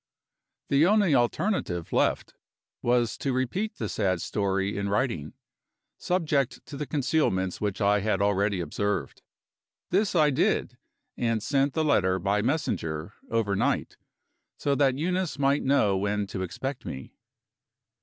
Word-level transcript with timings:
The 0.69 0.83
only 0.87 1.13
alternative 1.13 1.93
left 1.93 2.33
was 2.81 3.19
to 3.19 3.31
repeat 3.33 3.75
the 3.75 3.87
sad 3.87 4.19
story 4.19 4.75
in 4.75 4.89
writing, 4.89 5.33
subject 5.99 6.65
to 6.65 6.75
the 6.75 6.87
concealments 6.87 7.61
which 7.61 7.81
I 7.81 7.99
had 7.99 8.19
already 8.19 8.61
observed. 8.61 9.21
This 9.91 10.15
I 10.15 10.31
did, 10.31 10.75
and 11.17 11.43
sent 11.43 11.73
the 11.75 11.85
letter 11.85 12.17
by 12.17 12.41
messenger, 12.41 13.13
overnight, 13.29 13.95
so 14.57 14.73
that 14.73 14.97
Eunice 14.97 15.37
might 15.37 15.61
know 15.61 15.95
when 15.95 16.25
to 16.33 16.41
expect 16.41 16.83
me. 16.83 17.13